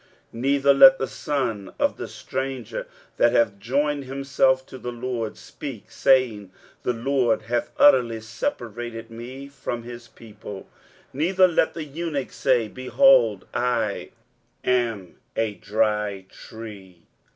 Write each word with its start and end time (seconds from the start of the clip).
23:056:003 0.33 0.41
Neither 0.41 0.73
let 0.73 0.97
the 0.97 1.07
son 1.07 1.73
of 1.77 1.97
the 1.97 2.07
stranger, 2.07 2.87
that 3.17 3.33
hath 3.33 3.59
joined 3.59 4.05
himself 4.05 4.65
to 4.65 4.79
the 4.79 4.91
LORD, 4.91 5.37
speak, 5.37 5.91
saying, 5.91 6.51
The 6.81 6.91
LORD 6.93 7.43
hath 7.43 7.69
utterly 7.77 8.19
separated 8.21 9.11
me 9.11 9.47
from 9.47 9.83
his 9.83 10.07
people: 10.07 10.67
neither 11.13 11.47
let 11.47 11.75
the 11.75 11.83
eunuch 11.83 12.31
say, 12.31 12.67
Behold, 12.67 13.45
I 13.53 14.09
am 14.63 15.17
a 15.35 15.53
dry 15.53 16.25
tree. 16.31 17.03